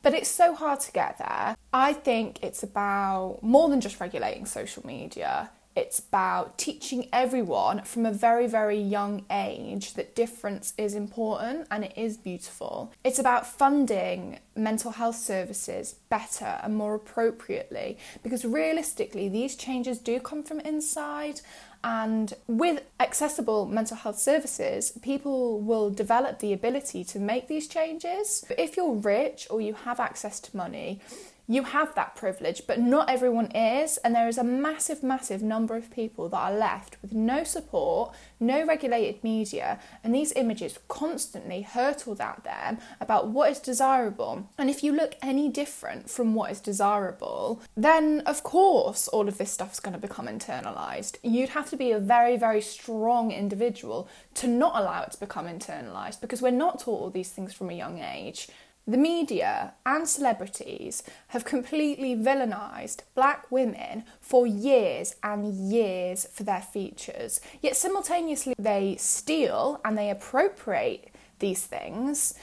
But 0.00 0.14
it's 0.14 0.30
so 0.30 0.54
hard 0.54 0.80
to 0.80 0.92
get 0.92 1.18
there. 1.18 1.54
I 1.72 1.92
think 1.92 2.42
it's 2.42 2.62
about 2.62 3.38
more 3.42 3.68
than 3.68 3.80
just 3.80 4.00
regulating 4.00 4.46
social 4.46 4.84
media. 4.86 5.50
It's 5.74 5.98
about 5.98 6.58
teaching 6.58 7.08
everyone 7.12 7.82
from 7.84 8.04
a 8.04 8.12
very, 8.12 8.46
very 8.46 8.78
young 8.78 9.24
age 9.30 9.94
that 9.94 10.14
difference 10.14 10.74
is 10.76 10.94
important 10.94 11.66
and 11.70 11.84
it 11.84 11.94
is 11.96 12.16
beautiful. 12.18 12.92
It's 13.04 13.18
about 13.18 13.46
funding 13.46 14.38
mental 14.54 14.92
health 14.92 15.16
services 15.16 15.96
better 16.10 16.60
and 16.62 16.76
more 16.76 16.94
appropriately 16.94 17.96
because 18.22 18.44
realistically, 18.44 19.28
these 19.28 19.56
changes 19.56 19.98
do 19.98 20.20
come 20.20 20.42
from 20.42 20.60
inside. 20.60 21.40
And 21.84 22.32
with 22.46 22.82
accessible 23.00 23.66
mental 23.66 23.96
health 23.96 24.18
services, 24.18 24.92
people 25.02 25.60
will 25.60 25.90
develop 25.90 26.38
the 26.38 26.52
ability 26.52 27.02
to 27.04 27.18
make 27.18 27.48
these 27.48 27.66
changes. 27.66 28.44
But 28.46 28.60
if 28.60 28.76
you're 28.76 28.94
rich 28.94 29.48
or 29.50 29.60
you 29.60 29.74
have 29.74 29.98
access 29.98 30.38
to 30.40 30.56
money, 30.56 31.00
you 31.48 31.64
have 31.64 31.94
that 31.94 32.14
privilege, 32.14 32.62
but 32.66 32.80
not 32.80 33.10
everyone 33.10 33.50
is. 33.50 33.98
And 33.98 34.14
there 34.14 34.28
is 34.28 34.38
a 34.38 34.44
massive, 34.44 35.02
massive 35.02 35.42
number 35.42 35.76
of 35.76 35.90
people 35.90 36.28
that 36.28 36.36
are 36.36 36.52
left 36.52 36.96
with 37.02 37.12
no 37.12 37.44
support, 37.44 38.14
no 38.38 38.64
regulated 38.64 39.22
media, 39.24 39.80
and 40.02 40.14
these 40.14 40.32
images 40.32 40.78
constantly 40.88 41.62
hurtled 41.62 42.20
at 42.20 42.44
them 42.44 42.78
about 43.00 43.28
what 43.28 43.50
is 43.50 43.58
desirable. 43.58 44.48
And 44.56 44.70
if 44.70 44.82
you 44.82 44.92
look 44.92 45.16
any 45.22 45.48
different 45.48 46.08
from 46.08 46.34
what 46.34 46.50
is 46.50 46.60
desirable, 46.60 47.60
then 47.76 48.22
of 48.26 48.42
course 48.42 49.08
all 49.08 49.28
of 49.28 49.38
this 49.38 49.50
stuff 49.50 49.72
is 49.72 49.80
going 49.80 49.94
to 49.94 50.00
become 50.00 50.26
internalized. 50.26 51.16
You'd 51.22 51.50
have 51.50 51.68
to 51.70 51.76
be 51.76 51.92
a 51.92 51.98
very, 51.98 52.36
very 52.36 52.60
strong 52.60 53.32
individual 53.32 54.08
to 54.34 54.46
not 54.46 54.76
allow 54.76 55.02
it 55.02 55.12
to 55.12 55.20
become 55.20 55.46
internalized 55.46 56.20
because 56.20 56.40
we're 56.40 56.50
not 56.50 56.80
taught 56.80 57.00
all 57.00 57.10
these 57.10 57.30
things 57.30 57.52
from 57.52 57.70
a 57.70 57.74
young 57.74 57.98
age. 57.98 58.48
The 58.86 58.98
media 58.98 59.74
and 59.86 60.08
celebrities 60.08 61.04
have 61.28 61.44
completely 61.44 62.16
villainised 62.16 63.04
black 63.14 63.48
women 63.50 64.04
for 64.20 64.44
years 64.44 65.14
and 65.22 65.54
years 65.54 66.26
for 66.26 66.42
their 66.42 66.60
features, 66.60 67.40
yet 67.60 67.76
simultaneously 67.76 68.54
they 68.58 68.96
steal 68.98 69.80
and 69.84 69.96
they 69.96 70.10
appropriate 70.10 71.14
these 71.38 71.64
things 71.64 72.34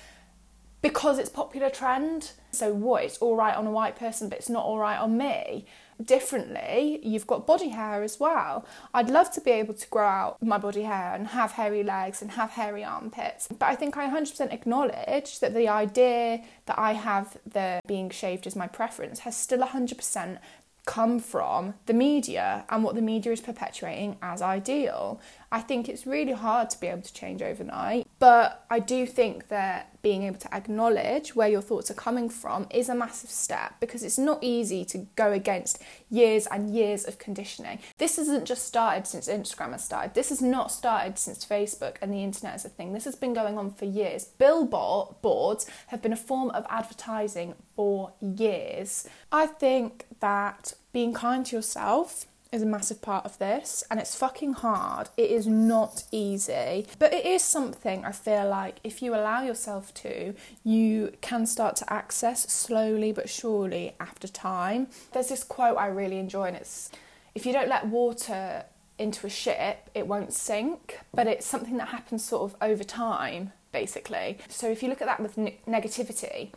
because 0.82 1.20
it's 1.20 1.30
popular 1.30 1.70
trend. 1.70 2.32
So 2.52 2.74
what? 2.74 3.04
It's 3.04 3.18
all 3.18 3.36
right 3.36 3.56
on 3.56 3.68
a 3.68 3.72
white 3.72 3.98
person, 3.98 4.30
but 4.30 4.38
it's 4.40 4.50
not 4.50 4.64
all 4.64 4.80
right 4.80 4.98
on 4.98 5.18
me 5.18 5.66
differently, 6.04 7.00
you've 7.04 7.28
got 7.28 7.46
body 7.46 7.70
hair 7.70 8.04
as 8.04 8.20
well. 8.20 8.66
I'd 8.94 9.10
love 9.10 9.32
to 9.32 9.42
be 9.42 9.52
able 9.52 9.74
to 9.74 9.88
grow 9.88 10.08
out 10.08 10.42
my 10.42 10.58
body 10.58 10.84
hair 10.84 11.14
and 11.14 11.28
have 11.28 11.54
hairy 11.54 11.84
legs 11.84 12.22
and 12.22 12.32
have 12.32 12.52
hairy 12.52 12.84
armpits, 12.84 13.48
but 13.48 13.66
I 13.66 13.76
think 13.76 13.98
I 13.98 14.10
100% 14.10 14.54
acknowledge 14.54 15.40
that 15.40 15.54
the 15.54 15.68
idea 15.68 16.44
that 16.66 16.80
I 16.80 16.94
have 16.94 17.38
the 17.46 17.82
being 17.88 18.10
shaved 18.10 18.48
as 18.48 18.56
my 18.56 18.68
preference 18.68 19.20
has 19.20 19.36
still 19.36 19.60
100% 19.60 20.40
come 20.86 21.20
from 21.20 21.76
the 21.86 21.94
media 21.94 22.66
and 22.70 22.84
what 22.84 22.96
the 22.96 23.02
media 23.02 23.32
is 23.32 23.42
perpetuating 23.42 24.18
as 24.24 24.42
ideal. 24.42 25.22
I 25.52 25.62
think 25.62 25.90
it's 25.90 26.06
really 26.06 26.34
hard 26.34 26.70
to 26.72 26.80
be 26.80 26.88
able 26.88 27.02
to 27.02 27.14
change 27.14 27.42
overnight, 27.42 28.08
but 28.20 28.66
I 28.70 28.80
do 28.80 29.06
think 29.06 29.48
that 29.48 30.02
being 30.02 30.24
able 30.24 30.38
to 30.40 30.54
acknowledge 30.54 31.36
where 31.36 31.50
your 31.50 31.62
thoughts 31.62 31.92
are 31.92 31.96
coming 31.96 32.30
from 32.30 32.68
is 32.70 32.88
a 32.88 32.96
massive 32.96 33.30
step 33.30 33.74
because 33.80 34.04
it's 34.04 34.18
not 34.18 34.40
easy 34.42 34.86
to 34.86 35.00
go 35.16 35.32
against 35.32 35.82
years 36.10 36.48
and 36.48 36.74
years 36.74 37.06
of 37.06 37.18
conditioning. 37.18 37.80
This 37.98 38.16
hasn't 38.18 38.46
just 38.46 38.66
started 38.66 39.08
since 39.08 39.28
Instagram 39.28 39.72
has 39.72 39.84
started. 39.84 40.14
This 40.14 40.30
has 40.30 40.42
not 40.42 40.72
started 40.72 41.18
since 41.18 41.46
Facebook 41.46 41.98
and 42.02 42.14
the 42.14 42.24
internet 42.24 42.56
is 42.56 42.66
a 42.66 42.70
thing. 42.70 42.94
This 42.94 43.06
has 43.06 43.16
been 43.16 43.34
going 43.34 43.58
on 43.58 43.72
for 43.74 43.86
years. 43.86 44.26
Billboards 44.26 45.66
have 45.88 46.02
been 46.02 46.14
a 46.14 46.18
form 46.18 46.52
of 46.52 46.66
advertising 46.70 47.56
for 47.76 48.14
years. 48.22 49.08
I 49.32 49.48
think 49.48 50.06
that 50.20 50.74
being 50.94 51.14
kind 51.14 51.46
to 51.48 51.56
yourself 51.56 52.26
is 52.52 52.62
a 52.64 52.66
massive 52.66 53.02
part 53.02 53.26
of 53.26 53.38
this 53.38 53.84
and 53.92 54.00
it's 54.00 54.16
fucking 54.16 54.54
hard. 54.54 55.10
It 55.18 55.30
is 55.30 55.46
not 55.46 56.04
easy, 56.12 56.88
but 56.98 57.14
it 57.14 57.26
is 57.26 57.44
something 57.44 58.04
I 58.04 58.12
feel 58.12 58.48
like 58.50 58.80
if 58.84 59.02
you 59.02 59.14
allow 59.14 59.44
yourself 59.44 59.94
to, 59.96 60.34
you 60.64 61.14
can 61.22 61.46
start 61.46 61.76
to 61.78 61.94
access 61.94 62.52
slowly 62.52 63.12
but 63.12 63.30
surely 63.30 63.96
after 64.00 64.28
time. 64.28 64.88
There's 65.14 65.30
this 65.30 65.44
quote 65.44 65.78
I 65.78 65.88
really 65.88 66.18
enjoy 66.18 66.46
and 66.46 66.58
it's 66.58 66.90
if 67.36 67.46
you 67.46 67.54
don't 67.54 67.70
let 67.70 67.86
water 67.86 68.66
into 68.98 69.28
a 69.28 69.30
ship, 69.30 69.90
it 69.94 70.08
won't 70.08 70.34
sink, 70.34 71.00
but 71.14 71.28
it's 71.28 71.46
something 71.46 71.78
that 71.78 71.90
happens 71.90 72.24
sort 72.24 72.52
of 72.52 72.58
over 72.62 72.84
time 72.84 73.54
basically. 73.72 74.40
So 74.48 74.70
if 74.70 74.82
you 74.82 74.90
look 74.90 75.02
at 75.02 75.08
that 75.08 75.20
with 75.20 75.38
ne- 75.38 75.60
negativity, 75.68 76.52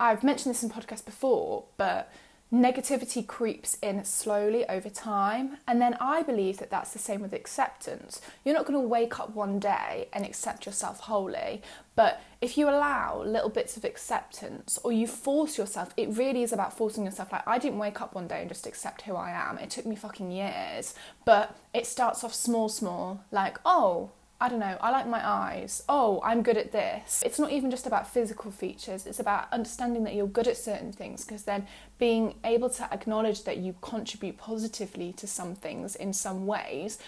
I've 0.00 0.24
mentioned 0.24 0.54
this 0.54 0.62
in 0.62 0.70
podcasts 0.70 1.04
before, 1.04 1.64
but 1.76 2.10
negativity 2.54 3.26
creeps 3.26 3.76
in 3.82 4.04
slowly 4.04 4.64
over 4.68 4.88
time. 4.88 5.56
And 5.66 5.82
then 5.82 5.96
I 6.00 6.22
believe 6.22 6.58
that 6.58 6.70
that's 6.70 6.92
the 6.92 7.00
same 7.00 7.20
with 7.20 7.32
acceptance. 7.32 8.20
You're 8.44 8.54
not 8.54 8.64
going 8.64 8.80
to 8.80 8.88
wake 8.88 9.18
up 9.18 9.34
one 9.34 9.58
day 9.58 10.08
and 10.12 10.24
accept 10.24 10.64
yourself 10.64 11.00
wholly, 11.00 11.62
but 11.96 12.22
if 12.40 12.56
you 12.56 12.68
allow 12.68 13.22
little 13.22 13.48
bits 13.48 13.76
of 13.76 13.84
acceptance 13.84 14.78
or 14.84 14.92
you 14.92 15.06
force 15.08 15.58
yourself, 15.58 15.92
it 15.96 16.16
really 16.16 16.44
is 16.44 16.52
about 16.52 16.76
forcing 16.76 17.04
yourself. 17.04 17.32
Like, 17.32 17.46
I 17.46 17.58
didn't 17.58 17.78
wake 17.78 18.00
up 18.00 18.14
one 18.14 18.28
day 18.28 18.40
and 18.40 18.48
just 18.48 18.66
accept 18.66 19.02
who 19.02 19.16
I 19.16 19.30
am. 19.30 19.58
It 19.58 19.70
took 19.70 19.86
me 19.86 19.96
fucking 19.96 20.30
years, 20.30 20.94
but 21.24 21.56
it 21.72 21.86
starts 21.86 22.22
off 22.22 22.34
small, 22.34 22.68
small, 22.68 23.24
like, 23.32 23.58
oh, 23.64 24.10
I 24.44 24.50
don't 24.50 24.58
know, 24.58 24.76
I 24.78 24.90
like 24.90 25.08
my 25.08 25.26
eyes. 25.26 25.82
Oh, 25.88 26.20
I'm 26.22 26.42
good 26.42 26.58
at 26.58 26.70
this. 26.70 27.22
It's 27.24 27.38
not 27.38 27.50
even 27.50 27.70
just 27.70 27.86
about 27.86 28.06
physical 28.06 28.50
features, 28.50 29.06
it's 29.06 29.18
about 29.18 29.50
understanding 29.50 30.04
that 30.04 30.14
you're 30.14 30.26
good 30.26 30.46
at 30.46 30.58
certain 30.58 30.92
things 30.92 31.24
because 31.24 31.44
then 31.44 31.66
being 31.96 32.34
able 32.44 32.68
to 32.68 32.84
acknowledge 32.92 33.44
that 33.44 33.56
you 33.56 33.74
contribute 33.80 34.36
positively 34.36 35.14
to 35.14 35.26
some 35.26 35.54
things 35.54 35.96
in 35.96 36.12
some 36.12 36.46
ways 36.46 36.98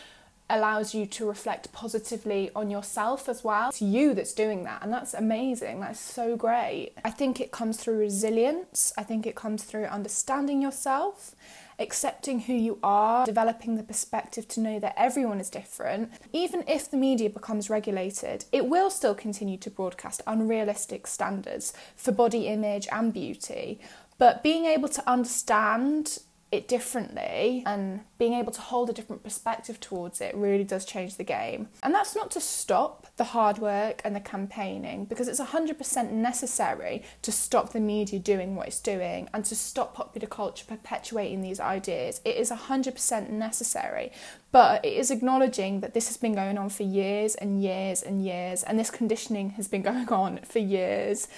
allows 0.49 0.95
you 0.95 1.07
to 1.07 1.27
reflect 1.27 1.73
positively 1.73 2.51
on 2.55 2.71
yourself 2.71 3.29
as 3.29 3.43
well. 3.43 3.71
It's 3.71 3.83
you 3.83 4.15
that's 4.15 4.33
doing 4.33 4.65
that, 4.65 4.83
and 4.83 4.93
that's 4.93 5.15
amazing. 5.15 5.81
That's 5.81 6.01
so 6.01 6.37
great. 6.37 6.93
I 7.05 7.11
think 7.11 7.41
it 7.41 7.51
comes 7.51 7.77
through 7.77 7.99
resilience, 7.99 8.93
I 8.97 9.03
think 9.03 9.27
it 9.27 9.35
comes 9.35 9.65
through 9.65 9.85
understanding 9.85 10.63
yourself. 10.63 11.35
Accepting 11.79 12.41
who 12.41 12.55
you 12.55 12.79
are, 12.83 13.27
developing 13.27 13.77
the 13.77 13.83
perspective 13.83 14.49
to 14.49 14.61
know 14.61 14.79
that 14.79 14.95
everyone 14.97 15.41
is 15.41 15.51
different. 15.51 16.11
Even 16.33 16.65
if 16.67 16.91
the 16.91 16.97
media 16.97 17.29
becomes 17.29 17.69
regulated, 17.69 18.47
it 18.51 18.67
will 18.67 18.89
still 18.89 19.15
continue 19.15 19.59
to 19.59 19.69
broadcast 19.69 20.23
unrealistic 20.27 21.07
standards 21.07 21.75
for 21.95 22.13
body 22.13 22.47
image 22.47 22.89
and 22.91 23.13
beauty. 23.13 23.79
But 24.17 24.43
being 24.43 24.65
able 24.65 24.89
to 24.89 25.07
understand 25.07 26.21
it 26.57 26.69
differently 26.69 27.63
and 27.67 28.01
being 28.19 28.33
able 28.33 28.53
to 28.53 28.61
hold 28.61 28.91
a 28.91 28.93
different 28.93 29.23
perspective 29.23 29.79
towards 29.79 30.21
it 30.21 30.35
really 30.35 30.65
does 30.65 30.85
change 30.85 31.17
the 31.17 31.25
game. 31.25 31.69
And 31.83 31.95
that's 31.95 32.17
not 32.17 32.31
to 32.33 32.41
stop 32.41 33.07
the 33.17 33.25
hard 33.25 33.59
work 33.59 34.01
and 34.05 34.17
the 34.17 34.21
campaigning 34.21 35.05
because 35.05 35.29
it's 35.29 35.41
100% 35.41 36.11
necessary 36.11 37.03
to 37.23 37.31
stop 37.31 37.73
the 37.73 37.81
media 37.81 38.19
doing 38.19 38.57
what 38.57 38.69
it's 38.69 38.81
doing 38.81 39.29
and 39.33 39.45
to 39.45 39.55
stop 39.55 39.95
popular 39.95 40.27
culture 40.27 40.65
perpetuating 40.67 41.43
these 41.43 41.61
ideas. 41.61 42.21
It 42.25 42.37
is 42.37 42.51
100% 42.51 43.31
necessary. 43.31 44.13
But 44.53 44.85
it 44.87 44.95
is 44.95 45.11
acknowledging 45.11 45.81
that 45.81 45.93
this 45.93 46.09
has 46.09 46.17
been 46.17 46.35
going 46.35 46.57
on 46.57 46.71
for 46.71 46.83
years 46.83 47.35
and 47.35 47.63
years 47.63 48.03
and 48.03 48.25
years, 48.25 48.63
and 48.63 48.79
this 48.79 48.91
conditioning 48.91 49.51
has 49.51 49.69
been 49.69 49.83
going 49.91 50.09
on 50.09 50.39
for 50.39 50.61
years. 50.61 51.29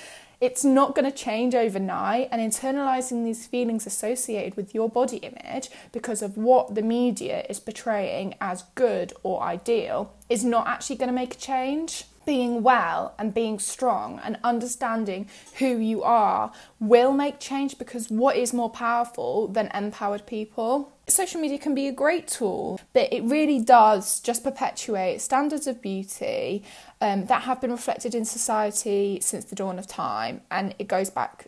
It's 0.40 0.64
not 0.64 0.94
going 0.94 1.10
to 1.10 1.16
change 1.16 1.54
overnight, 1.56 2.28
and 2.30 2.40
internalizing 2.40 3.24
these 3.24 3.46
feelings 3.46 3.86
associated 3.86 4.56
with 4.56 4.72
your 4.72 4.88
body 4.88 5.16
image 5.16 5.68
because 5.90 6.22
of 6.22 6.36
what 6.36 6.76
the 6.76 6.82
media 6.82 7.44
is 7.48 7.58
portraying 7.58 8.34
as 8.40 8.62
good 8.76 9.12
or 9.24 9.42
ideal 9.42 10.14
is 10.28 10.44
not 10.44 10.68
actually 10.68 10.96
going 10.96 11.08
to 11.08 11.14
make 11.14 11.34
a 11.34 11.38
change 11.38 12.04
being 12.28 12.62
well 12.62 13.14
and 13.18 13.32
being 13.32 13.58
strong 13.58 14.20
and 14.22 14.36
understanding 14.44 15.26
who 15.60 15.78
you 15.78 16.02
are 16.02 16.52
will 16.78 17.10
make 17.10 17.40
change 17.40 17.78
because 17.78 18.10
what 18.10 18.36
is 18.36 18.52
more 18.52 18.68
powerful 18.68 19.48
than 19.48 19.70
empowered 19.72 20.26
people? 20.26 20.92
Social 21.06 21.40
media 21.40 21.56
can 21.56 21.74
be 21.74 21.88
a 21.88 21.92
great 21.92 22.28
tool, 22.28 22.78
but 22.92 23.10
it 23.10 23.22
really 23.24 23.58
does 23.58 24.20
just 24.20 24.44
perpetuate 24.44 25.22
standards 25.22 25.66
of 25.66 25.80
beauty 25.80 26.62
um, 27.00 27.24
that 27.28 27.44
have 27.44 27.62
been 27.62 27.70
reflected 27.70 28.14
in 28.14 28.26
society 28.26 29.20
since 29.22 29.46
the 29.46 29.56
dawn 29.56 29.78
of 29.78 29.86
time, 29.86 30.42
and 30.50 30.74
it 30.78 30.86
goes 30.86 31.08
back 31.08 31.46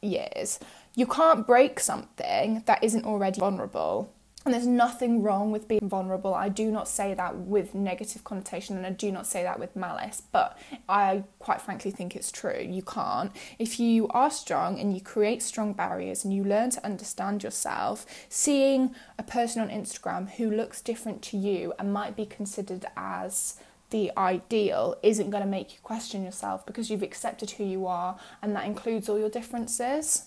years. 0.00 0.58
You 0.94 1.06
can't 1.06 1.46
break 1.46 1.80
something 1.80 2.62
that 2.64 2.82
isn't 2.82 3.04
already 3.04 3.40
vulnerable. 3.40 4.10
And 4.44 4.52
there's 4.52 4.66
nothing 4.66 5.22
wrong 5.22 5.52
with 5.52 5.68
being 5.68 5.88
vulnerable. 5.88 6.34
I 6.34 6.50
do 6.50 6.70
not 6.70 6.86
say 6.86 7.14
that 7.14 7.34
with 7.36 7.74
negative 7.74 8.24
connotation 8.24 8.76
and 8.76 8.84
I 8.84 8.90
do 8.90 9.10
not 9.10 9.26
say 9.26 9.42
that 9.42 9.58
with 9.58 9.74
malice, 9.74 10.22
but 10.32 10.58
I 10.86 11.24
quite 11.38 11.62
frankly 11.62 11.90
think 11.90 12.14
it's 12.14 12.30
true. 12.30 12.60
You 12.60 12.82
can't. 12.82 13.32
If 13.58 13.80
you 13.80 14.06
are 14.08 14.30
strong 14.30 14.78
and 14.78 14.94
you 14.94 15.00
create 15.00 15.42
strong 15.42 15.72
barriers 15.72 16.24
and 16.24 16.34
you 16.34 16.44
learn 16.44 16.68
to 16.70 16.84
understand 16.84 17.42
yourself, 17.42 18.04
seeing 18.28 18.94
a 19.18 19.22
person 19.22 19.62
on 19.62 19.70
Instagram 19.70 20.28
who 20.32 20.50
looks 20.50 20.82
different 20.82 21.22
to 21.22 21.38
you 21.38 21.72
and 21.78 21.92
might 21.92 22.14
be 22.14 22.26
considered 22.26 22.84
as 22.98 23.58
the 23.88 24.12
ideal 24.18 24.96
isn't 25.02 25.30
going 25.30 25.42
to 25.42 25.48
make 25.48 25.72
you 25.72 25.78
question 25.82 26.22
yourself 26.22 26.66
because 26.66 26.90
you've 26.90 27.02
accepted 27.02 27.52
who 27.52 27.64
you 27.64 27.86
are 27.86 28.18
and 28.42 28.54
that 28.54 28.66
includes 28.66 29.08
all 29.08 29.18
your 29.18 29.30
differences. 29.30 30.26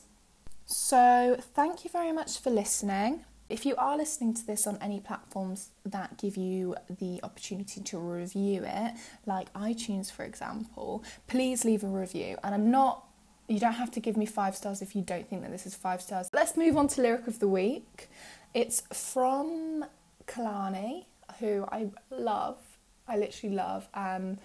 So, 0.66 1.38
thank 1.54 1.84
you 1.84 1.92
very 1.92 2.12
much 2.12 2.40
for 2.40 2.50
listening. 2.50 3.26
If 3.50 3.66
you 3.66 3.76
are 3.78 3.98
listening 3.98 4.34
to 4.36 4.46
this 4.46 4.68
on 4.68 4.78
any 4.82 5.00
platforms 5.00 5.70
that 5.86 6.18
give 6.18 6.36
you 6.36 6.76
the 6.90 7.20
opportunity 7.24 7.82
to 7.82 7.98
review 7.98 8.64
it, 8.66 8.94
like 9.26 9.52
iTunes 9.54 10.12
for 10.12 10.24
example, 10.24 11.04
please 11.28 11.64
leave 11.64 11.84
a 11.84 11.88
review. 11.88 12.38
And 12.44 12.54
I'm 12.54 12.70
not 12.72 13.04
you 13.48 13.60
don't 13.60 13.74
have 13.74 13.92
to 13.92 14.02
give 14.02 14.18
me 14.18 14.26
five 14.26 14.56
stars 14.56 14.82
if 14.82 14.96
you 14.96 15.02
don't 15.02 15.30
think 15.30 15.42
that 15.42 15.52
this 15.52 15.66
is 15.66 15.74
five 15.74 16.02
stars. 16.02 16.30
Let's 16.34 16.58
move 16.58 16.76
on 16.76 16.88
to 16.90 17.02
lyric 17.02 17.28
of 17.28 17.40
the 17.40 17.48
week. 17.48 18.10
It's 18.54 18.82
from 18.92 19.86
Kehlani, 20.26 21.06
who 21.40 21.66
I 21.72 21.88
love. 22.10 22.58
I 23.08 23.18
literally 23.18 23.56
love. 23.56 23.88
Um, 23.94 24.38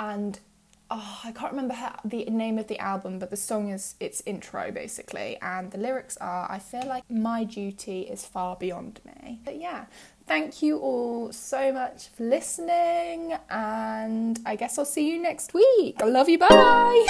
and 0.00 0.40
oh, 0.90 1.20
I 1.24 1.32
can't 1.32 1.52
remember 1.52 1.74
her, 1.74 1.94
the 2.04 2.24
name 2.26 2.58
of 2.58 2.68
the 2.68 2.78
album, 2.78 3.18
but 3.18 3.30
the 3.30 3.36
song 3.36 3.70
is 3.70 3.94
its 4.00 4.22
intro 4.26 4.70
basically, 4.70 5.38
and 5.42 5.70
the 5.70 5.78
lyrics 5.78 6.16
are 6.18 6.50
I 6.50 6.58
feel 6.58 6.86
like 6.86 7.04
my 7.10 7.44
duty 7.44 8.02
is 8.02 8.24
far 8.24 8.56
beyond 8.56 9.00
me. 9.04 9.40
But 9.44 9.60
yeah, 9.60 9.86
thank 10.26 10.62
you 10.62 10.78
all 10.78 11.32
so 11.32 11.72
much 11.72 12.08
for 12.08 12.24
listening, 12.24 13.34
and 13.50 14.38
I 14.46 14.56
guess 14.56 14.78
I'll 14.78 14.84
see 14.84 15.10
you 15.10 15.20
next 15.20 15.54
week. 15.54 15.96
I 16.00 16.06
love 16.06 16.28
you, 16.28 16.38
bye! 16.38 17.06